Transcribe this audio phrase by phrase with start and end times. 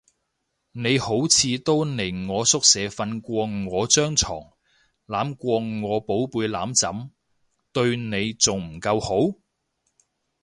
[0.71, 4.51] 你好似都嚟我宿舍瞓過我張床，
[5.05, 7.11] 攬過我寶貝攬枕，
[7.71, 9.37] 對你仲唔夠好？